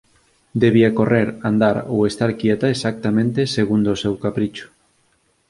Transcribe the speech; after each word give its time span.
Debía 0.63 0.95
correr, 0.99 1.29
andar 1.49 1.77
ou 1.93 1.99
estar 2.11 2.31
quieta 2.41 2.67
exactamente 2.75 3.41
segundo 3.57 3.87
o 3.91 3.99
seu 4.03 4.13
capricho. 4.23 4.65